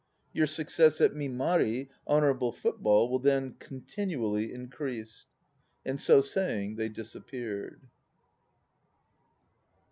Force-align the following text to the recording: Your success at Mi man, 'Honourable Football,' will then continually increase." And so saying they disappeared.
Your 0.33 0.47
success 0.47 0.99
at 0.99 1.13
Mi 1.15 1.27
man, 1.27 1.87
'Honourable 2.07 2.51
Football,' 2.53 3.07
will 3.07 3.19
then 3.19 3.53
continually 3.59 4.51
increase." 4.51 5.27
And 5.85 6.01
so 6.01 6.21
saying 6.21 6.75
they 6.77 6.89
disappeared. 6.89 7.81